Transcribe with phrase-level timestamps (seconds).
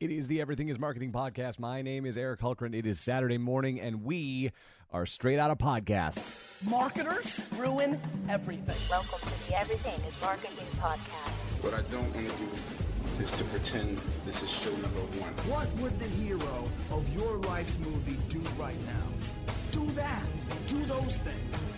[0.00, 1.58] It is the Everything is Marketing podcast.
[1.58, 2.74] My name is Eric Hulkran.
[2.74, 4.50] It is Saturday morning, and we
[4.90, 6.66] are straight out of podcasts.
[6.66, 8.76] Marketers ruin everything.
[8.88, 11.62] Welcome to the Everything is Marketing podcast.
[11.62, 15.34] What I don't want to do is to pretend this is show number one.
[15.52, 19.52] What would the hero of your life's movie do right now?
[19.70, 20.22] Do that.
[20.68, 21.69] Do those things.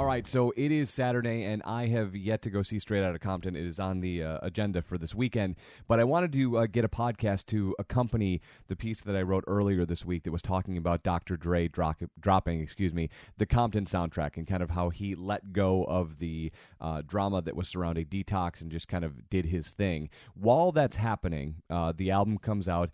[0.00, 3.18] All right, so it is Saturday, and I have yet to go see Straight Outta
[3.18, 3.54] Compton.
[3.54, 5.56] It is on the uh, agenda for this weekend,
[5.86, 9.44] but I wanted to uh, get a podcast to accompany the piece that I wrote
[9.46, 11.36] earlier this week that was talking about Dr.
[11.36, 15.84] Dre dro- dropping, excuse me, the Compton soundtrack and kind of how he let go
[15.84, 20.08] of the uh, drama that was surrounding Detox and just kind of did his thing.
[20.32, 22.88] While that's happening, uh, the album comes out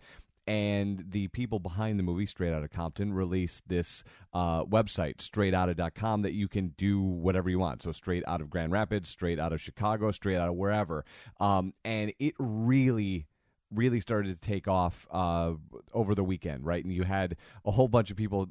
[0.47, 6.33] and the people behind the movie straight outta compton released this uh, website straightoutta.com that
[6.33, 7.83] you can do whatever you want.
[7.83, 11.05] So straight out of grand rapids straight out of chicago straight out of wherever.
[11.39, 13.27] Um, and it really
[13.69, 15.53] really started to take off uh,
[15.93, 16.83] over the weekend right?
[16.83, 18.47] And you had a whole bunch of people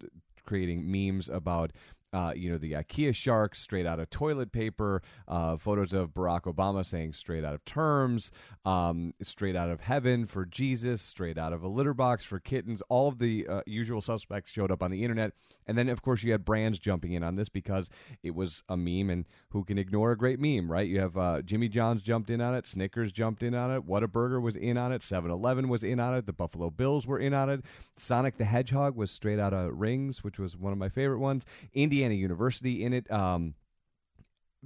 [0.47, 1.72] creating memes about
[2.12, 6.42] uh, you know, the IKEA sharks straight out of toilet paper, uh, photos of Barack
[6.42, 8.30] Obama saying straight out of terms,
[8.64, 12.82] um, straight out of heaven for Jesus, straight out of a litter box for kittens.
[12.88, 15.32] All of the uh, usual suspects showed up on the internet.
[15.66, 17.90] And then, of course, you had brands jumping in on this because
[18.22, 20.86] it was a meme, and who can ignore a great meme, right?
[20.86, 24.41] You have uh, Jimmy John's jumped in on it, Snickers jumped in on it, Whataburger
[24.41, 27.34] was in on it, 7 Eleven was in on it, the Buffalo Bills were in
[27.34, 27.64] on it,
[27.96, 31.44] Sonic the Hedgehog was straight out of Rings, which was one of my favorite ones.
[31.97, 33.11] Indiana University in it.
[33.11, 33.55] Um,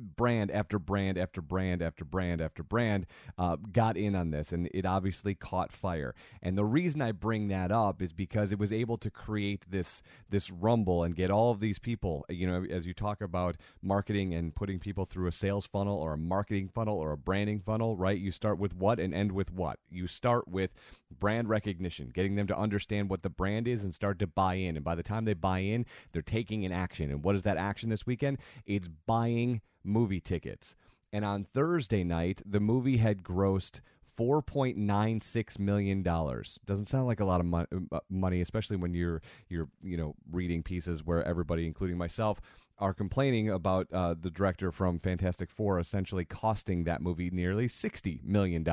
[0.01, 3.07] brand after brand after brand after brand after brand
[3.39, 6.15] uh, got in on this and it obviously caught fire.
[6.43, 10.03] And the reason i bring that up is because it was able to create this
[10.29, 14.35] this rumble and get all of these people you know as you talk about marketing
[14.35, 17.97] and putting people through a sales funnel or a marketing funnel or a branding funnel
[17.97, 18.19] right?
[18.19, 19.79] You start with what and end with what.
[19.91, 20.71] You start with
[21.19, 24.77] brand recognition getting them to understand what the brand is and start to buy in.
[24.77, 27.11] And by the time they buy in they're taking an action.
[27.11, 28.39] And what is that action this weekend?
[28.67, 29.61] It's buying
[29.91, 30.75] movie tickets.
[31.13, 33.81] And on Thursday night, the movie had grossed
[34.21, 36.03] $4.96 million.
[36.03, 37.67] Doesn't sound like a lot of mo-
[38.11, 42.41] money, especially when you're you're you know reading pieces where everybody, including myself,
[42.81, 48.25] are complaining about uh, the director from Fantastic Four essentially costing that movie nearly $60
[48.25, 48.67] million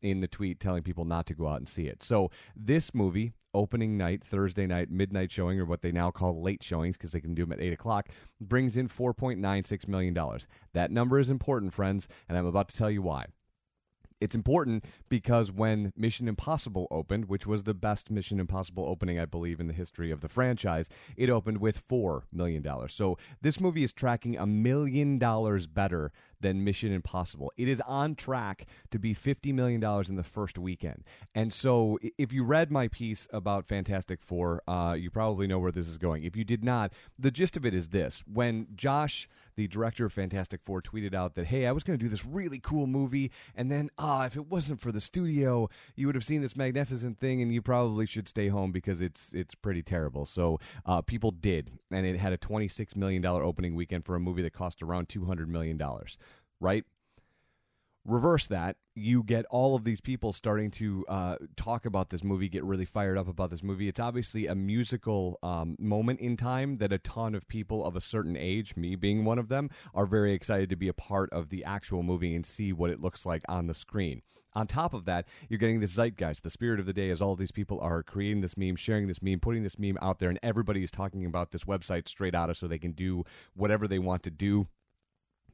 [0.00, 2.02] in the tweet telling people not to go out and see it.
[2.02, 6.62] So, this movie, opening night, Thursday night, midnight showing, or what they now call late
[6.62, 8.08] showings because they can do them at 8 o'clock,
[8.40, 10.16] brings in $4.96 million.
[10.72, 13.26] That number is important, friends, and I'm about to tell you why.
[14.22, 19.24] It's important because when Mission Impossible opened, which was the best Mission Impossible opening, I
[19.24, 22.64] believe, in the history of the franchise, it opened with $4 million.
[22.88, 27.52] So this movie is tracking a million dollars better than Mission Impossible.
[27.56, 31.04] It is on track to be $50 million in the first weekend.
[31.34, 35.72] And so if you read my piece about Fantastic Four, uh, you probably know where
[35.72, 36.24] this is going.
[36.24, 38.22] If you did not, the gist of it is this.
[38.26, 42.04] When Josh, the director of Fantastic Four, tweeted out that, hey, I was going to
[42.04, 46.06] do this really cool movie, and then, uh, if it wasn't for the studio, you
[46.06, 49.54] would have seen this magnificent thing, and you probably should stay home because it's it's
[49.54, 50.24] pretty terrible.
[50.24, 54.14] So uh, people did, and it had a twenty six million dollar opening weekend for
[54.14, 56.18] a movie that cost around two hundred million dollars.
[56.60, 56.84] Right?
[58.04, 62.48] Reverse that, you get all of these people starting to uh, talk about this movie,
[62.48, 63.86] get really fired up about this movie.
[63.86, 68.00] It's obviously a musical um, moment in time that a ton of people of a
[68.00, 71.50] certain age, me being one of them, are very excited to be a part of
[71.50, 74.22] the actual movie and see what it looks like on the screen.
[74.54, 77.36] On top of that, you're getting the zeitgeist, the spirit of the day, as all
[77.36, 80.40] these people are creating this meme, sharing this meme, putting this meme out there, and
[80.42, 83.22] everybody is talking about this website straight out of so they can do
[83.54, 84.66] whatever they want to do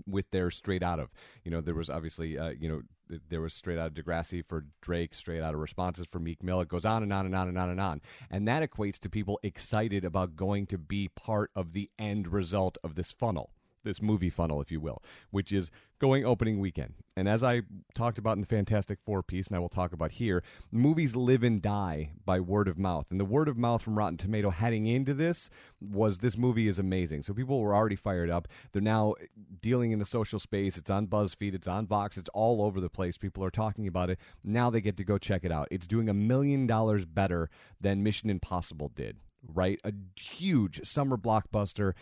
[0.06, 1.12] with their straight out of.
[1.44, 4.44] You know, there was obviously, uh, you know, th- there was straight out of Degrassi
[4.46, 6.60] for Drake, straight out of responses for Meek Mill.
[6.60, 8.00] It goes on and on and on and on and on.
[8.30, 12.78] And that equates to people excited about going to be part of the end result
[12.84, 13.50] of this funnel.
[13.84, 16.94] This movie funnel, if you will, which is going opening weekend.
[17.16, 17.62] And as I
[17.94, 21.42] talked about in the Fantastic Four piece, and I will talk about here, movies live
[21.42, 23.10] and die by word of mouth.
[23.10, 25.50] And the word of mouth from Rotten Tomato heading into this
[25.80, 27.22] was this movie is amazing.
[27.22, 28.48] So people were already fired up.
[28.72, 29.14] They're now
[29.60, 30.76] dealing in the social space.
[30.76, 33.16] It's on BuzzFeed, it's on Vox, it's all over the place.
[33.16, 34.18] People are talking about it.
[34.44, 35.68] Now they get to go check it out.
[35.70, 37.50] It's doing a million dollars better
[37.80, 39.16] than Mission Impossible did
[39.54, 39.80] right?
[39.84, 41.92] A huge summer blockbuster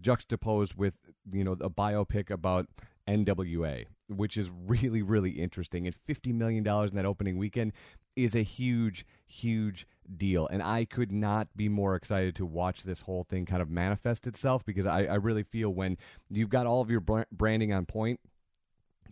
[0.00, 0.94] juxtaposed with
[1.30, 2.66] you know a biopic about
[3.08, 5.86] NWA, which is really really interesting.
[5.86, 7.72] And fifty million dollars in that opening weekend
[8.16, 10.46] is a huge huge deal.
[10.48, 14.26] And I could not be more excited to watch this whole thing kind of manifest
[14.26, 15.96] itself because I, I really feel when
[16.30, 17.00] you've got all of your
[17.32, 18.20] branding on point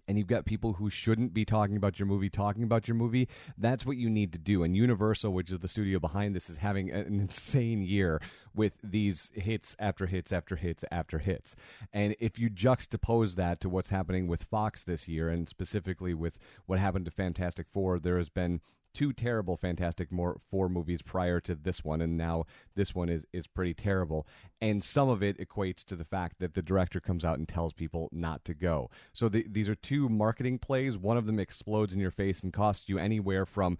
[0.08, 3.28] and you've got people who shouldn't be talking about your movie talking about your movie,
[3.58, 4.62] that's what you need to do.
[4.62, 8.20] And Universal, which is the studio behind this, is having an insane year
[8.54, 11.56] with these hits after hits after hits after hits.
[11.92, 16.38] And if you juxtapose that to what's happening with Fox this year, and specifically with
[16.66, 18.60] what happened to Fantastic Four, there has been
[18.96, 20.08] two terrible Fantastic
[20.50, 22.44] Four movies prior to this one, and now
[22.76, 24.26] this one is is pretty terrible.
[24.58, 27.74] And some of it equates to the fact that the director comes out and tells
[27.74, 28.88] people not to go.
[29.12, 30.96] So the, these are two marketing plays.
[30.96, 33.76] One of them explodes in your face and costs you anywhere from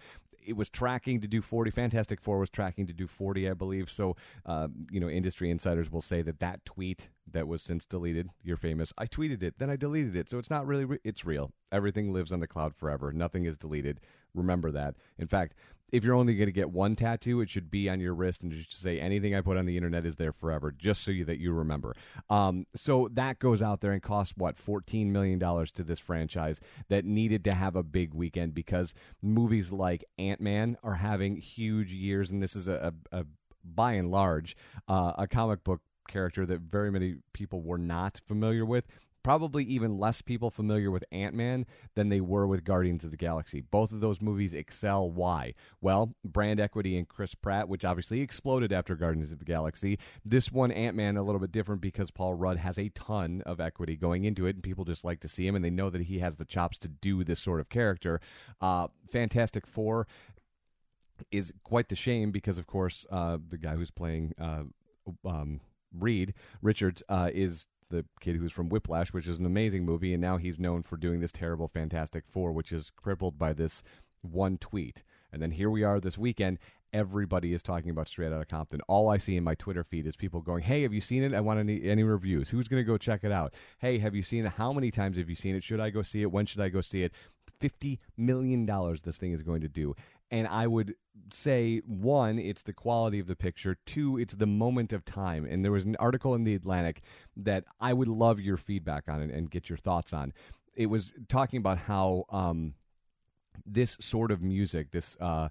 [0.47, 3.91] it was tracking to do 40 fantastic four was tracking to do 40 i believe
[3.91, 4.15] so
[4.45, 8.57] uh, you know industry insiders will say that that tweet that was since deleted you're
[8.57, 8.93] famous.
[8.99, 11.53] I tweeted it then i deleted it so it's not really re- it's real.
[11.73, 13.13] Everything lives on the cloud forever.
[13.13, 14.01] Nothing is deleted.
[14.35, 14.95] Remember that.
[15.19, 15.55] In fact
[15.93, 18.51] if you're only going to get one tattoo, it should be on your wrist and
[18.51, 21.39] just say anything I put on the internet is there forever, just so you, that
[21.39, 21.95] you remember.
[22.29, 26.61] Um, so that goes out there and costs what fourteen million dollars to this franchise
[26.89, 31.93] that needed to have a big weekend because movies like Ant Man are having huge
[31.93, 33.27] years, and this is a, a, a
[33.65, 34.57] by and large
[34.89, 38.87] uh, a comic book character that very many people were not familiar with
[39.27, 41.67] probably even less people familiar with Ant Man
[41.97, 43.61] than they were with Guardians of the Galaxy.
[43.61, 45.11] Both of those movies excel.
[45.11, 45.55] Why?
[45.81, 49.99] Well, brand equity and Chris Pratt, which obviously exploded after Guardians of the Galaxy.
[50.25, 53.59] This one, Ant Man, a little bit different because Paul Rudd has a ton of
[53.59, 56.03] equity going into it, and people just like to see him, and they know that
[56.03, 58.21] he has the chops to do this sort of character.
[58.61, 60.07] Uh, Fantastic Four
[61.33, 64.35] is quite the shame because, of course, uh, the guy who's playing.
[64.41, 64.63] Uh,
[65.25, 65.59] um,
[65.99, 70.21] Reed Richards uh, is the kid who's from Whiplash, which is an amazing movie, and
[70.21, 73.83] now he's known for doing this terrible Fantastic Four, which is crippled by this
[74.23, 75.03] one tweet.
[75.33, 76.59] And then here we are this weekend.
[76.93, 78.81] Everybody is talking about Straight Outta Compton.
[78.89, 81.35] All I see in my Twitter feed is people going, "Hey, have you seen it?
[81.35, 82.51] I want any any reviews.
[82.51, 83.55] Who's going to go check it out?
[83.79, 84.53] Hey, have you seen it?
[84.53, 85.65] How many times have you seen it?
[85.65, 86.33] Should I go see it?
[86.33, 87.13] When should I go see it?
[87.61, 89.95] Fifty million dollars this thing is going to do,
[90.31, 90.95] and I would
[91.33, 93.77] say one, it's the quality of the picture.
[93.87, 95.45] Two, it's the moment of time.
[95.45, 97.03] And there was an article in the Atlantic
[97.37, 100.33] that I would love your feedback on and, get your thoughts on.
[100.75, 102.75] It was talking about how um,
[103.65, 105.49] this sort of music, this uh,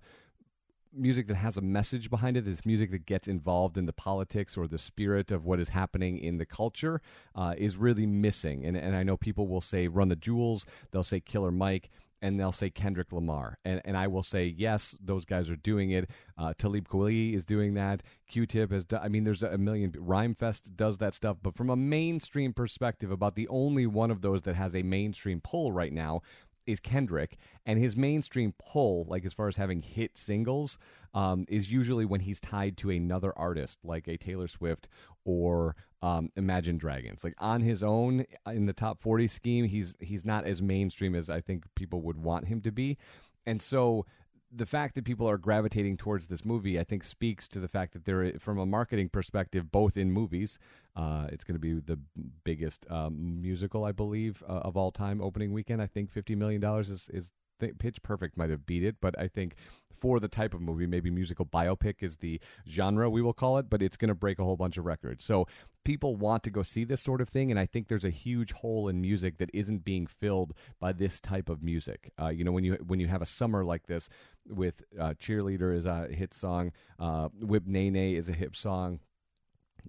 [0.94, 4.56] music that has a message behind it, this music that gets involved in the politics
[4.56, 7.02] or the spirit of what is happening in the culture,
[7.36, 8.66] uh, is really missing.
[8.66, 11.90] And, and I know people will say Run the Jewels, they'll say Killer Mike
[12.22, 13.58] and they'll say Kendrick Lamar.
[13.66, 16.10] And, and I will say, yes, those guys are doing it.
[16.38, 18.04] Uh, Talib Kweli is doing that.
[18.28, 19.92] Q Tip has done, I mean, there's a million.
[19.92, 21.38] Rhymefest does that stuff.
[21.42, 25.42] But from a mainstream perspective, about the only one of those that has a mainstream
[25.42, 26.22] pull right now
[26.66, 30.78] is Kendrick, and his mainstream pull, like as far as having hit singles,
[31.14, 34.88] um, is usually when he's tied to another artist, like a Taylor Swift
[35.24, 37.24] or um, Imagine Dragons.
[37.24, 41.30] Like on his own in the top forty scheme, he's he's not as mainstream as
[41.30, 42.98] I think people would want him to be,
[43.46, 44.06] and so
[44.56, 47.94] the fact that people are gravitating towards this movie, I think, speaks to the fact
[47.94, 50.58] that there, from a marketing perspective, both in movies,
[50.96, 52.00] uh, it's going to be the
[52.44, 55.82] biggest um, musical, I believe, uh, of all time opening weekend.
[55.82, 59.18] I think fifty million dollars is is th- Pitch Perfect might have beat it, but
[59.20, 59.56] I think
[59.98, 63.70] for the type of movie, maybe musical biopic is the genre we will call it,
[63.70, 65.24] but it's going to break a whole bunch of records.
[65.24, 65.48] So
[65.84, 68.52] people want to go see this sort of thing, and I think there's a huge
[68.52, 72.12] hole in music that isn't being filled by this type of music.
[72.22, 74.10] Uh, you know, when you when you have a summer like this
[74.48, 79.00] with uh, "Cheerleader" is a hit song, uh, "Whip Nae" is a hit song.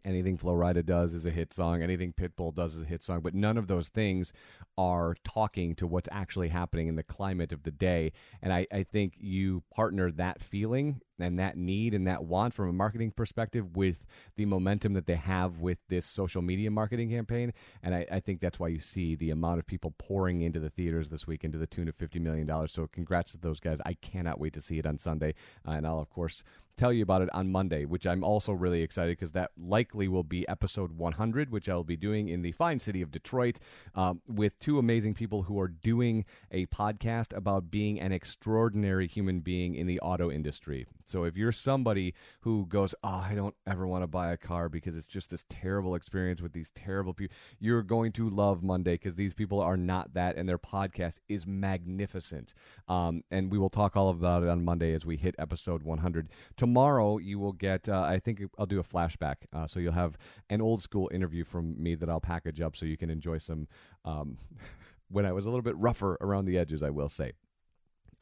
[0.05, 1.83] Anything Flo Rida does is a hit song.
[1.83, 3.21] Anything Pitbull does is a hit song.
[3.21, 4.33] But none of those things
[4.79, 8.13] are talking to what's actually happening in the climate of the day.
[8.43, 12.69] And I, I think you partner that feeling and that need and that want from
[12.69, 14.05] a marketing perspective with
[14.37, 17.53] the momentum that they have with this social media marketing campaign.
[17.83, 20.71] And I, I think that's why you see the amount of people pouring into the
[20.71, 22.69] theaters this week into the tune of $50 million.
[22.69, 23.79] So congrats to those guys.
[23.87, 25.35] I cannot wait to see it on Sunday.
[25.67, 26.43] Uh, and I'll, of course,
[26.77, 30.23] tell you about it on Monday, which I'm also really excited because that likely will
[30.23, 33.59] be episode 100, which I'll be doing in the fine city of Detroit
[33.95, 39.41] um, with two amazing people who are doing a podcast about being an extraordinary human
[39.41, 40.87] being in the auto industry.
[41.07, 44.69] So if you're somebody who goes, "Oh, I don't ever want to buy a car
[44.69, 48.95] because it's just this terrible experience with these terrible people," you're going to love Monday
[48.95, 52.55] because these people are not that, and their podcast is magnificent.
[52.89, 56.29] Um, and we will talk all about it on Monday as we hit episode 100.
[56.57, 60.19] Tomorrow you will get, uh, I think I'll do a flashback, uh, so you'll have
[60.51, 63.69] an old school interview from me that I'll package up so you can enjoy some.
[64.05, 64.39] Um,
[65.09, 67.33] when I was a little bit rougher around the edges, I will say.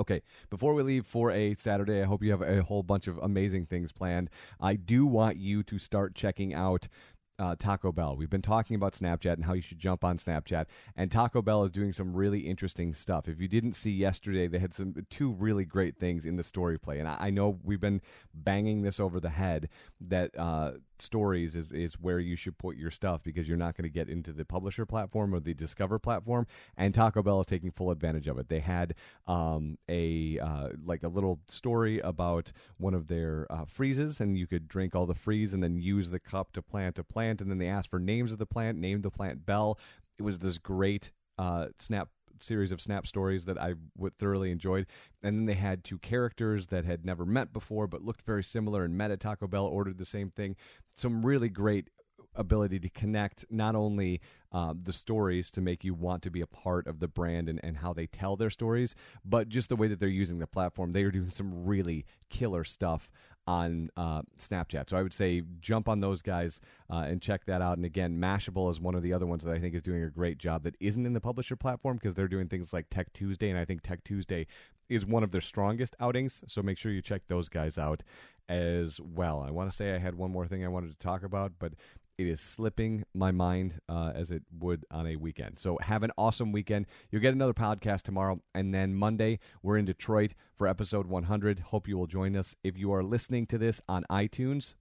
[0.01, 3.17] Okay, before we leave for a Saturday, I hope you have a whole bunch of
[3.19, 4.29] amazing things planned.
[4.61, 6.89] I do want you to start checking out
[7.39, 8.17] uh, Taco Bell.
[8.17, 11.65] We've been talking about Snapchat and how you should jump on Snapchat, and Taco Bell
[11.65, 13.29] is doing some really interesting stuff.
[13.29, 16.79] If you didn't see yesterday, they had some two really great things in the story
[16.79, 18.01] play, and I, I know we've been
[18.33, 19.69] banging this over the head
[20.01, 23.85] that uh, stories is is where you should put your stuff because you're not going
[23.85, 27.71] to get into the publisher platform or the Discover platform, and Taco Bell is taking
[27.73, 28.49] full advantage of it.
[28.49, 28.95] They had
[29.27, 34.47] um, a uh, like a little story about one of their uh, freezes, and you
[34.47, 37.41] could drink all the freeze and then use the cup to plant a plant plant,
[37.41, 39.79] and then they asked for names of the plant, named the plant Bell.
[40.19, 42.09] It was this great uh, snap
[42.41, 44.87] series of snap stories that I would thoroughly enjoyed.
[45.23, 48.85] And then they had two characters that had never met before but looked very similar
[48.85, 50.57] and met at Taco Bell, ordered the same thing.
[50.93, 51.89] Some really great
[52.35, 54.21] ability to connect not only
[54.53, 57.61] uh, the stories to make you want to be a part of the brand and,
[57.63, 60.93] and how they tell their stories, but just the way that they're using the platform.
[60.93, 63.09] They are doing some really killer stuff
[63.47, 64.89] on uh, Snapchat.
[64.91, 66.61] So I would say jump on those guys
[66.91, 67.77] uh, and check that out.
[67.77, 70.11] And again, Mashable is one of the other ones that I think is doing a
[70.11, 73.51] great job that isn't in the publisher platform because they're doing things like Tech Tuesday,
[73.51, 74.47] and I think Tech Tuesday
[74.89, 76.43] is one of their strongest outings.
[76.47, 78.03] So make sure you check those guys out
[78.49, 79.41] as well.
[79.41, 81.73] I want to say I had one more thing I wanted to talk about, but
[82.19, 85.59] it is slipping my mind uh, as it would on a weekend.
[85.59, 86.87] So have an awesome weekend.
[87.11, 91.61] You'll get another podcast tomorrow, and then Monday we're in Detroit for episode 100.
[91.61, 92.55] Hope you will join us.
[92.63, 94.75] If you are listening to this on iTunes,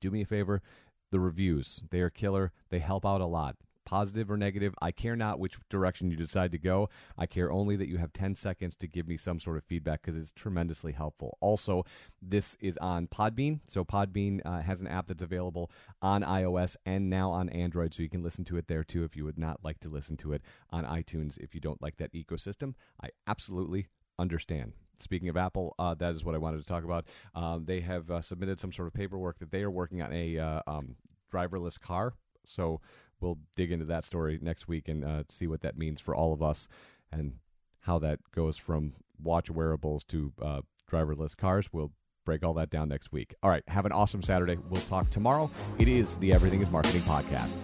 [0.00, 0.62] do me a favor.
[1.10, 2.52] The reviews they are killer.
[2.70, 4.74] They help out a lot positive or negative.
[4.80, 6.88] I care not which direction you decide to go.
[7.18, 10.02] I care only that you have 10 seconds to give me some sort of feedback
[10.02, 11.38] because it's tremendously helpful.
[11.40, 11.84] Also,
[12.20, 13.60] this is on Podbean.
[13.66, 15.70] So, Podbean uh, has an app that's available
[16.00, 17.94] on iOS and now on Android.
[17.94, 20.16] So, you can listen to it there too if you would not like to listen
[20.18, 22.74] to it on iTunes if you don't like that ecosystem.
[23.02, 24.72] I absolutely understand.
[24.98, 27.06] Speaking of Apple, uh, that is what I wanted to talk about.
[27.34, 30.38] Um, they have uh, submitted some sort of paperwork that they are working on a
[30.38, 30.94] uh, um,
[31.32, 32.14] driverless car.
[32.46, 32.80] So
[33.22, 36.32] we'll dig into that story next week and uh, see what that means for all
[36.32, 36.68] of us
[37.10, 37.34] and
[37.80, 40.60] how that goes from watch wearables to uh,
[40.90, 41.68] driverless cars.
[41.72, 41.92] We'll
[42.24, 43.34] break all that down next week.
[43.42, 44.56] All right, have an awesome Saturday.
[44.68, 45.50] We'll talk tomorrow.
[45.78, 47.56] It is the Everything is Marketing podcast.